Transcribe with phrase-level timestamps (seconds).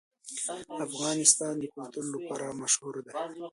[0.85, 3.11] افغانستان د کلتور لپاره مشهور دی.